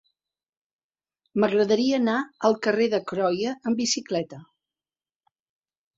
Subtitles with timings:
[1.43, 2.17] M'agradaria anar
[2.49, 4.45] al carrer de Croia amb bicicleta.